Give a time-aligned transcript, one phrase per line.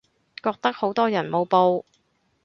[0.41, 1.83] 覺得好多人冇報